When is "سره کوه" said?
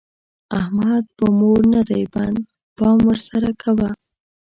3.29-3.89